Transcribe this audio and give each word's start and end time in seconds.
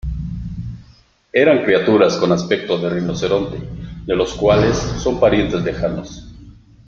Eran 1.31 1.63
criaturas 1.63 2.17
con 2.17 2.31
aspecto 2.31 2.79
de 2.79 2.89
rinoceronte, 2.89 3.57
de 4.03 4.15
los 4.15 4.33
cuales 4.33 4.75
son 4.97 5.19
parientes 5.19 5.63
lejanos. 5.63 6.33